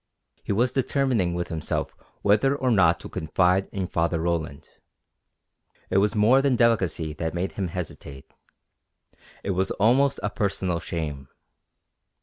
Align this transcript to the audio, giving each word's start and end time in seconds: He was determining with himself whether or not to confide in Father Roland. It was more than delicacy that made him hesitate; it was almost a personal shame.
He 0.41 0.51
was 0.51 0.71
determining 0.71 1.35
with 1.35 1.49
himself 1.49 1.93
whether 2.23 2.55
or 2.55 2.71
not 2.71 2.99
to 3.01 3.07
confide 3.07 3.67
in 3.71 3.85
Father 3.85 4.19
Roland. 4.19 4.67
It 5.91 5.97
was 5.99 6.15
more 6.15 6.41
than 6.41 6.55
delicacy 6.55 7.13
that 7.13 7.35
made 7.35 7.51
him 7.51 7.67
hesitate; 7.67 8.25
it 9.43 9.51
was 9.51 9.69
almost 9.69 10.19
a 10.23 10.31
personal 10.31 10.79
shame. 10.79 11.27